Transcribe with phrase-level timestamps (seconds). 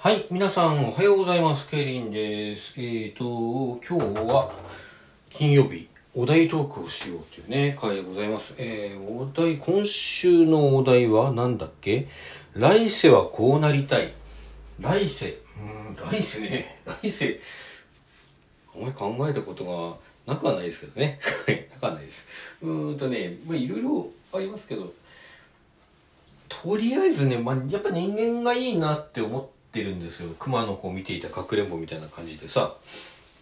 [0.00, 1.66] はい、皆さんおはようございます。
[1.66, 2.74] ケイリンです。
[2.76, 4.52] えーと、今日は
[5.28, 8.54] 金曜日、お題トークをしようというね、回でございます。
[8.58, 12.06] えー、お題、今週のお題は何だっけ？
[12.54, 14.12] 来世はこうなりたい。
[14.78, 17.40] 来世、うん、来世ね、来世、
[18.76, 21.18] あんまり考えたことがなくはないですけどね。
[21.44, 22.24] はい、なくはないです。
[22.62, 24.92] うーんとね、まあいろいろありますけど、
[26.48, 32.74] とりあえずね、まあ、やっぱ人間がいいなって思っててるんですよ熊の子を見ていたかくれんぼみたいな感じでさ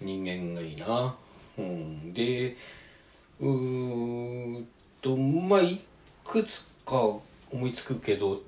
[0.00, 1.14] 人間がいいな。
[1.58, 2.12] うん。
[2.14, 2.56] で
[3.40, 4.68] うーん
[5.02, 5.80] とまあい
[6.24, 6.96] くつか
[7.50, 8.40] 思いつくけど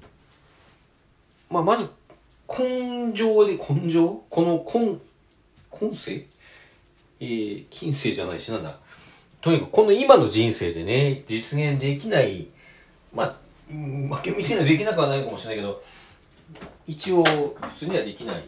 [1.50, 1.90] まあまず
[2.48, 4.22] 根性で根性？
[4.30, 4.98] この根
[5.70, 6.26] 今世
[7.20, 8.76] えー、近世じゃないしなんだ？
[9.40, 12.46] とにかくこの今の人生でね実現できない
[13.14, 13.36] まあ
[13.70, 15.82] 負け見せにはできなくはないかもしれないけど
[16.86, 18.44] 一応普通にはできない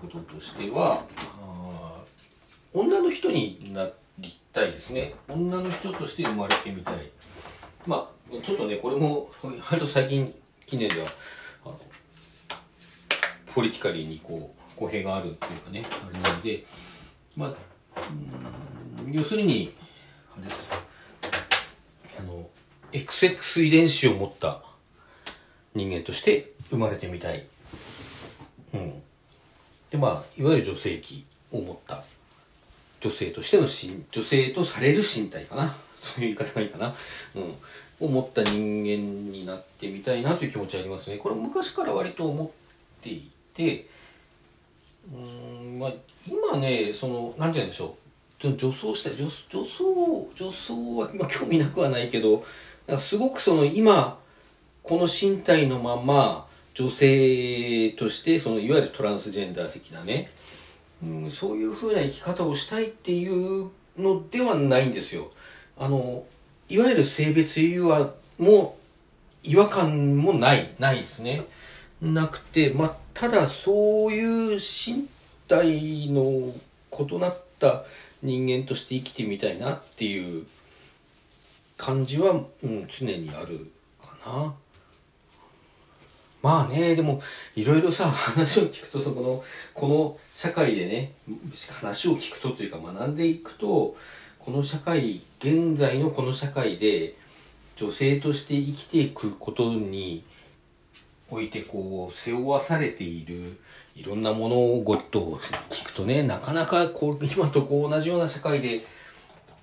[0.00, 1.04] こととしては
[2.72, 5.14] 女の人になりたいですね。
[5.28, 7.10] 女の人として生まれてみたい。
[7.86, 10.32] まあちょっとねこれも割と最近
[10.66, 11.08] 近年では
[11.64, 11.80] あの
[13.54, 16.64] ポリティカリーにこう語弊があるっていうかねあれなので
[17.36, 17.54] まあ
[19.10, 19.74] 要するに
[20.34, 20.56] あれです。
[22.20, 22.48] あの
[22.92, 24.62] XX 遺伝子を持った
[25.74, 27.44] 人間として生まれてみたい。
[28.74, 29.02] うん。
[29.90, 32.02] で、まあ、いわゆる女性器を持った
[33.00, 35.74] 女性としての身、女性とされる身体かな。
[36.00, 36.94] そういう言い方がいいかな。
[37.34, 37.54] うん。
[38.06, 41.18] を持った人間になってみたいなという気持ちありますね。
[41.18, 42.50] これ昔から割と思っ
[43.00, 43.86] ていて、
[45.12, 45.92] うん、まあ、
[46.26, 48.02] 今ね、その、なんて言うんでしょう。
[48.50, 52.44] 女装した女女装女装は、まあ、興味なくはないけど
[52.88, 54.18] なんかすごくその今
[54.82, 60.30] この身体のまま女性としてそのいわゆるトランスジェンダー的なね、
[61.04, 65.30] うん、そういう風な生き方をしたいっていうのではないんですよ
[65.78, 66.24] あの
[66.68, 68.78] いわゆる性別融和も
[69.42, 71.44] 違和感もないないですね
[72.00, 75.08] なくてまあただそういう身
[75.48, 76.52] 体の
[76.98, 77.84] 異なった
[78.22, 80.46] 人間として生きてみたいなっていう
[81.76, 82.32] 感じは、
[82.62, 83.70] うん、常にある
[84.00, 84.54] かな。
[86.42, 87.22] まあね、でも、
[87.54, 89.44] いろいろさ、話を聞くと、そこの、
[89.74, 91.12] この社会でね、
[91.70, 93.96] 話を聞くとというか学んでいくと、
[94.40, 97.14] この社会、現在のこの社会で、
[97.76, 100.24] 女性として生きていくことに
[101.30, 103.56] おいて、こう、背負わされている、
[103.94, 108.84] いろんな物事をごっと聞くとね、なかなかこう、今とこう同じような社会で、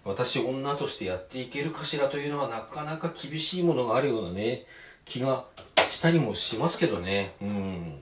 [0.06, 4.66] 私女としてやっていけるかしらというのはなかなか厳しいものがあるようなね、
[5.06, 5.44] 気が
[5.92, 7.36] したりもしますけどね。
[7.42, 8.00] うん。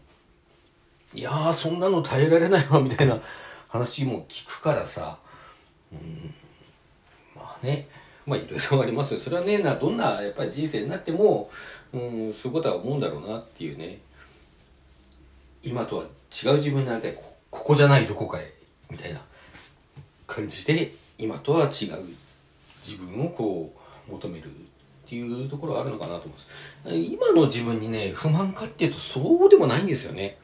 [1.13, 3.19] いやー、そんなの耐えられないわ、みたいな
[3.67, 5.17] 話も聞くからさ。
[5.91, 6.33] うん。
[7.35, 7.87] まあね。
[8.25, 9.19] まあいろいろありますよ。
[9.19, 11.49] それはね、などんなやっぱり人生になっても、
[11.93, 13.99] うん、そういうことは思うんだろうなっていうね。
[15.63, 17.13] 今とは違う自分になりたい。
[17.13, 18.53] こここじゃないどこかへ。
[18.91, 19.21] みたいな
[20.27, 21.69] 感じで、今とは違う
[22.85, 23.73] 自分をこ
[24.07, 24.49] う求める
[25.07, 26.47] っていうところがあるのかなと思います。
[26.93, 30.37] 今の自分にね不満かっていうとそうでもないんですよね、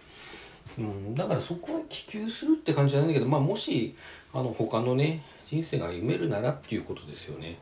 [0.77, 3.95] うん、だからそこは希求するって感じじゃないんだけどまあもし
[4.33, 7.57] あの他のね人生が歩めるならっていうことですよね、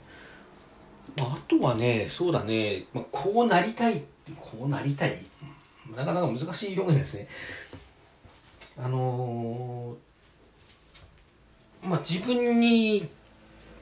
[1.18, 4.04] まあ、あとはねそうだね、まあ、こうなりたい
[4.40, 5.18] こうなりたい。
[5.96, 7.28] なかなか難しい表現ですね。
[8.78, 13.10] あのーまあ、自分に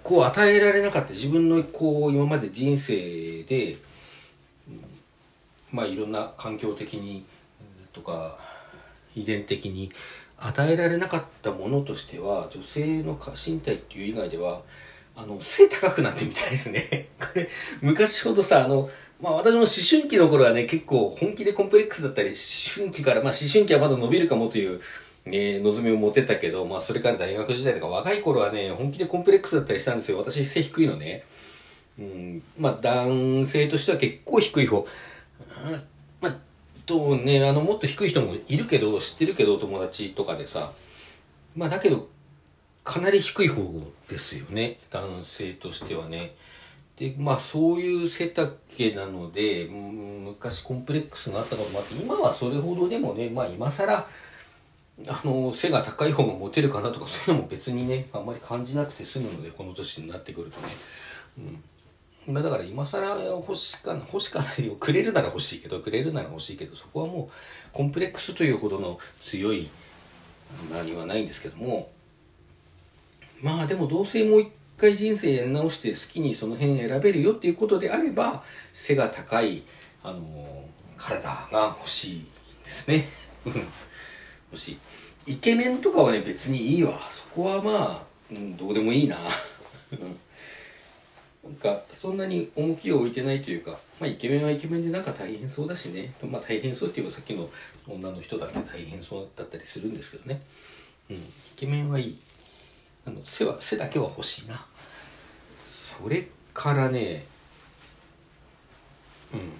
[0.10, 3.78] こう与えられなかった自分のこう今まで人生で、
[5.72, 7.24] まあ、いろんな環境的に
[7.94, 8.40] とか
[9.16, 9.92] 遺伝的に
[10.40, 14.62] 与えられなかったものとしては女性の身体っていう以外では
[15.16, 17.10] あの背高くなってみたいですね。
[17.22, 17.48] これ
[17.82, 18.90] 昔ほどさあの
[19.22, 22.38] まあ私も思春期の頃はね結構本気でコンプレックスだったり思
[22.78, 24.82] 春期からまあ思春期はまだ伸びるかもという
[25.26, 30.18] ね、望みを持てたけど、まあ、それから大学時代とか若い頃はね、本気でコンプレックスだったりしたんですよ。
[30.18, 31.24] 私、背低いのね。
[32.00, 34.86] うん、まあ、男性としては結構低い方。
[36.22, 36.38] まあ、
[36.86, 40.72] とね、あの、もっと低い人もいるけど、知ってるけど、友達とかでさ。
[41.56, 42.08] まあ、だけど、
[42.84, 43.62] かなり低い方
[44.08, 44.80] ですよね。
[44.90, 46.34] 男性としてはね。
[46.98, 48.52] で、まあ、そういう背丈
[48.96, 54.08] なので、うん昔コンプレックスがあったこともあって、今はそれほどでもね、まあ、今更、
[55.08, 60.68] あの背が高い方がモテるかなとかそういうのも別にねあんまり感じなくて済むのでこの年になってくるとね、
[62.28, 64.76] うん、まあだから今更欲しかな欲しかないよ。
[64.76, 69.70] くれるなら欲しいけどくれるなら欲しいけどそこはもうコンプレックスというほどの強い
[70.72, 71.92] 何はないんですけども。
[73.42, 78.44] まあでもどうせもう一回人生やり直して好きにその辺選べるよっていうことであれば
[78.74, 79.64] 背が高い
[80.04, 80.66] あの
[80.98, 82.26] 体が欲しい
[82.66, 83.08] ですね。
[84.52, 84.72] 欲し
[85.28, 87.00] いイケメンとかはね別にいいわ。
[87.10, 89.18] そこはまあ、うん、どうでもいいな。
[91.44, 97.50] なんかそんなに重きを置いてないというか、まあ、イケメンはイケメンでなんか大変そうだしね、まあ、大変そうって言えばさっきの
[97.88, 100.42] 女の人だって大変そうだったりするんですけどね、
[101.10, 101.22] うん、イ
[101.56, 102.20] ケメンはいい。
[103.08, 104.66] あの背は背だけは欲しいな。
[105.66, 107.26] それからね
[109.34, 109.52] うん。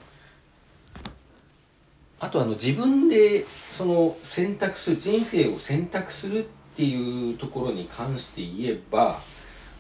[2.20, 9.22] あとあの自分でその選択する人生を選択するっていうところに関して言えば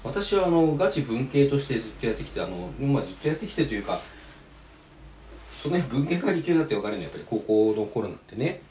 [0.03, 3.99] 私はあのガチ文系としてずっとやってきてあの、まあ、ずっとやってきてというか
[5.61, 8.61] その辺文系か理系だって分かるのはやっぱり高校の頃なんてね。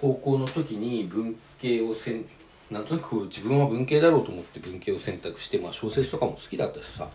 [0.00, 2.24] 高校の時に文系をせん
[2.72, 7.08] なんとなく自分は文系だろうと思って文系を選択して、まあ、小説とかも好きだったしさ。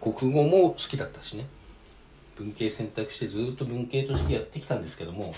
[0.00, 1.46] 国語も好きだったしね。
[2.42, 5.32] 文系選択してずっと文系としてやってきたんですけども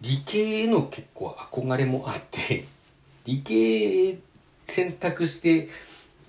[0.00, 2.66] 理系への結構憧れもあって
[3.24, 4.18] 理系
[4.66, 5.68] 選択して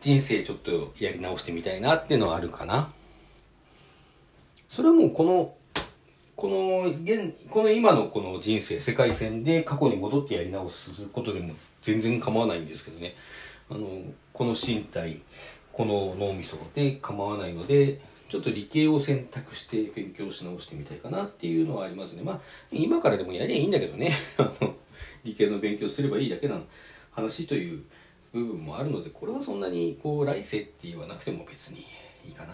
[0.01, 2.91] 人生ちょっとやり直してみたいなっていうのはあるかな。
[4.69, 5.53] それはもうこの
[6.35, 13.13] この現この今のこの人生世界線で過去に戻ってやり直すことでも全然構わないんですけどね。
[13.69, 13.87] あの
[14.31, 15.21] この身体
[15.73, 22.21] この脳みそで構わないのでちょっと理系を選択して勉強し直してみたいかなっていうのはありますね。
[22.23, 22.39] まあ
[22.71, 24.11] 今からでもやりゃいいんだけどね。
[25.25, 26.61] 理系の勉強すればいいだけの
[27.11, 27.83] 話という
[28.31, 31.79] 部分もあるのでこれはそんなにこう来世って言わなくても別に
[32.25, 32.53] いいかな。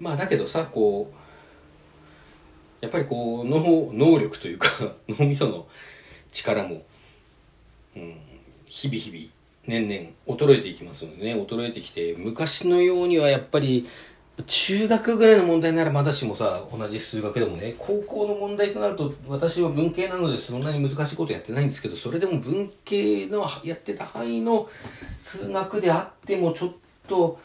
[0.00, 4.68] まあだけどさこうやっぱりこう脳能力というか
[5.08, 5.68] 脳みその
[6.32, 6.84] 力も、
[7.94, 8.16] うん、
[8.66, 13.86] 日々日々年々衰えていきますのでね衰えてきて昔のようにはやっぱり
[14.46, 24.68] 中学ぐらいの問題ならまだしもさ同じ数学でもね高校の問題となると私は文系なのでそんなに難しいことやってないんですけどそれでも文系のやってた範囲の
[25.18, 26.72] 数学であってもちょっ
[27.08, 27.38] と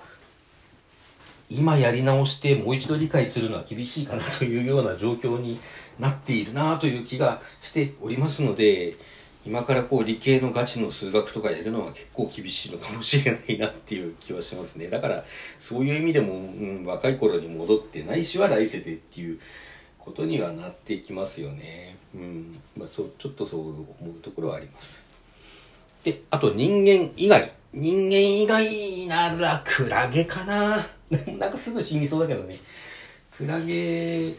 [1.50, 5.60] 今やり直してもう一度理解するのは厳しいかなというような状況に
[6.00, 8.96] なっているなという気がしておりますので
[9.46, 14.90] 今からこう理系のガチの数学とかやるのは結構厳しいのかもしれないなっていう気はしますね。
[14.90, 15.24] だから
[15.60, 19.40] そういう意味でも、うん、若い頃に戻ってないしは来世でっていう
[20.00, 21.98] ことにはなってきますよね。
[22.14, 22.60] うん。
[22.76, 23.86] まあそうちょっとそう思
[24.18, 25.02] うところはあります。
[26.04, 27.54] であと人間以外。
[27.74, 30.86] 人間以外ならクラゲかな。
[31.38, 32.58] なんかすぐ死にそうだけどね。
[33.38, 34.34] クラゲい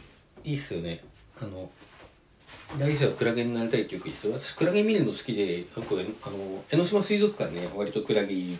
[0.45, 1.03] いっすよね。
[1.41, 1.71] あの
[2.79, 8.59] 来世はクラゲになりたいってよく言って私クラゲ見るの好きであの江ノ島水族館ね割とクラゲいる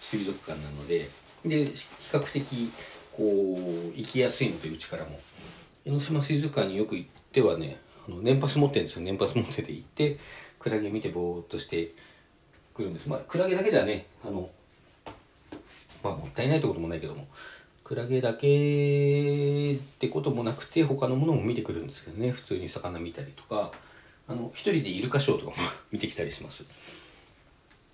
[0.00, 1.08] 水族館なので。
[1.44, 2.72] で比較的
[3.12, 3.22] こ
[3.94, 5.20] う行きやすいのでうちからも。
[5.84, 7.78] 江ノ島水族館によく行ってはね
[8.08, 9.02] あの年パス持ってるんですよ。
[9.02, 10.18] 年パス持ってて行って
[10.58, 11.92] クラゲ見てぼーっとして
[12.74, 13.08] くるんです。
[13.08, 14.50] まあクラゲだけじゃねあの
[16.02, 17.28] まあもったいないってこともないけども。
[17.86, 22.32] クラゲだけってこともなくて他のものも見てくるんですけどね。
[22.32, 23.70] 普通に魚見たりとか。
[24.26, 25.56] あの一人でイルカショーとかも
[25.92, 26.64] 見てきたりします。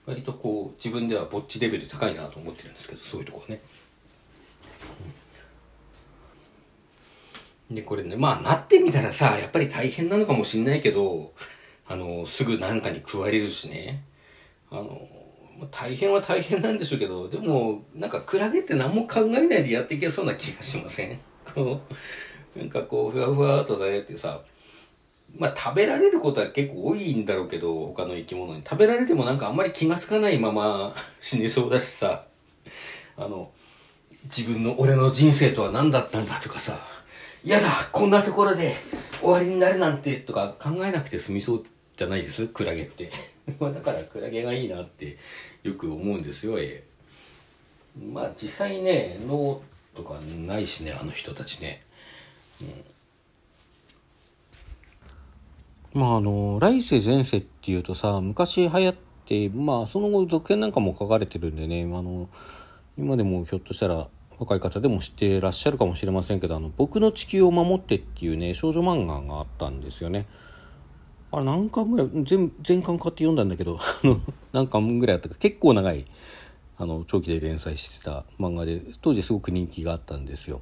[0.07, 3.61] 割とこう自分ではぼっちレベル高いなと思ってるんですけどそういうとこはね、
[7.71, 11.35] でこれねまあなってみたらさやっぱり大変なのかもしんないけど
[11.87, 14.03] あのすぐ何かに食われるしね。
[14.71, 15.07] あの
[15.71, 21.19] 大変は大変なんでしょうけどでもなんかクラゲって何も考えないでやっていけそうな気がしません？
[21.55, 21.81] こ
[22.57, 24.41] うなんかこうふわふわっとさってさ
[25.37, 28.63] まあ食べられることは結構多いんだろうけど他の生き物に。
[28.63, 32.25] 食べられてもなんかあんまり気が付かないまま 死ねそうだしさ
[33.17, 33.51] あの
[34.25, 36.79] 自分の俺の人生とは何だったんだとかさ
[37.45, 38.75] 嫌だこんなところで
[39.21, 41.65] 終わりになるなんてとか考えなくて済みそう
[41.97, 42.47] じゃないです？
[42.49, 43.11] クラゲって。
[43.61, 45.17] だからクラゲがいいなって
[45.63, 46.85] よく思うんですよ、え、
[48.13, 49.61] まあ実際ね脳
[49.95, 50.15] とか
[50.47, 51.83] ないしねあの人たちね、
[55.95, 58.95] うん、まああの来世前世っていうとさ昔流行っ
[59.27, 62.29] てまあその後続編なんかも書かれてるんでねあの
[62.99, 70.27] 今でもひょっとしたら若い方でも知ってらっしゃるかもしれませんけど「あの僕の地球を守って」っていうね少女漫画があったんですよね。
[71.33, 73.79] あれ何巻ぐらい全全巻買って読んだんだけど
[74.53, 76.05] 何巻ぐらいあったか結構長い
[76.77, 80.61] あの長期で連載してた漫画で当時すごく人気があったんですよ。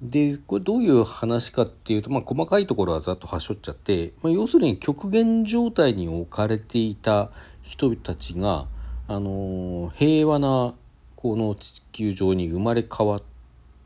[0.00, 7.30] でこれどういう話かっていうと、まあ、細かいところはざっとはしょっちゃって、まあ、要するに極限状態に置かれていた
[7.62, 8.66] 人たちが、
[9.06, 10.74] あの、平和な
[11.14, 13.22] この地球上に生まれ変わっ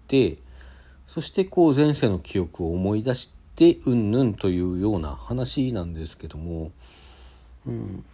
[0.09, 0.39] て
[1.07, 6.73] そしてこう前世の記憶を思い出してうんぬんというような話なんですけども、
[7.67, 8.05] うん、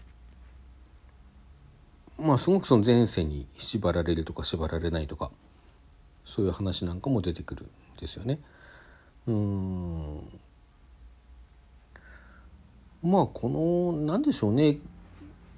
[2.19, 5.33] まあすごくその前世に縛られるとか縛られないとか
[6.25, 7.69] そういう話なんかも出てくるん
[8.01, 8.39] ですよね。
[9.27, 10.41] うん。
[13.03, 14.79] まあこの何でしょうね。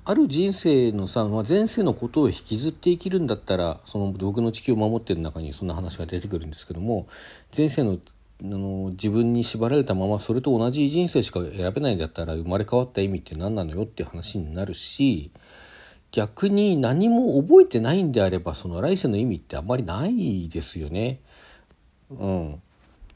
[0.07, 7.07] ある人生のさ、まあ、前世のことを引きずって生きるんだったらその僕の地球を守ってる中にそんな話が出てくるんですけども
[7.57, 7.97] 前世の
[8.43, 15.31] あの自分に縛られたままそれと同じ人生しか選べないんだったら生まれ変わった意味って何なのよっていう話になるし
[16.11, 21.21] 逆に何も覚えてないんであればその来世の意味ってあんまりないですよね。
[22.11, 22.63] うん、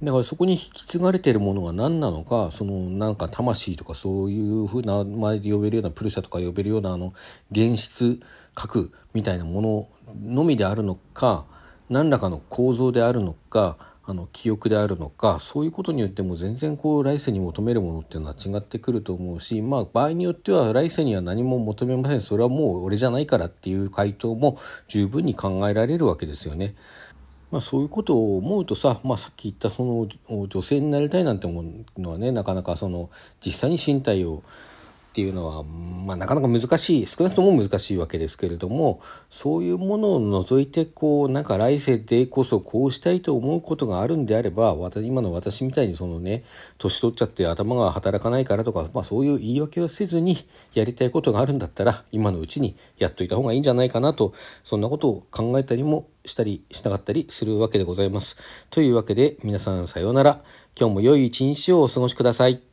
[0.02, 7.14] だからそこに引き継がれているものが何なのかそのなんか魂とかそういうふうな名前で呼べるようなプルシャとか呼べるようなあの
[7.54, 8.20] 原質
[8.54, 9.88] 核みたいなもの
[10.20, 11.44] のみであるのか
[11.88, 13.76] 何らかの構造であるのか
[14.09, 26.75] あの記憶であるのかそういうことによっても全然こう来世に求めるものっていうのは違ってくると思うしまあ場合によっては来世には何も求めませんそれはもう俺じゃないからっていう回答も十分に考えられるわけですよね。
[27.50, 33.09] まあ、そういうことを思うとさ、まあ、さっき言ったその女性になりたいなんて思うのはねなかなかその
[33.45, 34.43] 実際に身体を
[35.18, 46.44] っていうのは、まあ、なかなか難しい少なくとも難しいわけですけれどもそういうものを除いてこうなんか来世でこそこうしたいと思うことがあるんであれば今の私みたいにそのね
[46.78, 50.37] 年取っちゃって頭が働かないからとか、まあ、そういう言い訳をせずに
[50.72, 58.37] やりたいことがあるんだったら今のうちにやっといた方がいいんじゃないかなとそんなことを考えたりもしたりしなかったりするわけでございます。
[58.70, 60.42] というわけで皆さんさようなら。
[60.78, 62.67] 今日も良い一日をお過ごしください。